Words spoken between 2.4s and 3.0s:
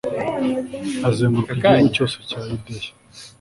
yudeya